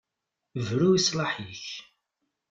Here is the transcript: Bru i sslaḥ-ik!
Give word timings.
Bru 0.67 0.87
i 0.97 0.99
sslaḥ-ik! 1.05 1.65